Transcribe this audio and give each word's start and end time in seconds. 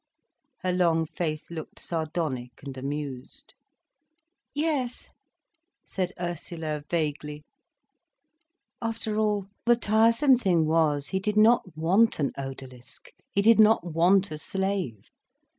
Her 0.63 0.73
long 0.73 1.05
face 1.05 1.51
looked 1.51 1.77
sardonic 1.79 2.63
and 2.63 2.75
amused. 2.75 3.53
"Yes," 4.55 5.11
said 5.85 6.11
Ursula 6.19 6.83
vaguely. 6.89 7.43
After 8.81 9.19
all, 9.19 9.45
the 9.67 9.75
tiresome 9.75 10.37
thing 10.37 10.65
was, 10.65 11.09
he 11.09 11.19
did 11.19 11.37
not 11.37 11.77
want 11.77 12.17
an 12.19 12.31
odalisk, 12.35 13.09
he 13.35 13.43
did 13.43 13.59
not 13.59 13.83
want 13.93 14.31
a 14.31 14.39
slave. 14.39 15.11